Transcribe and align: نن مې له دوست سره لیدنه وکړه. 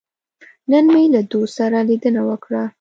نن 0.71 0.85
مې 0.93 1.03
له 1.13 1.21
دوست 1.31 1.53
سره 1.59 1.77
لیدنه 1.89 2.21
وکړه. 2.29 2.63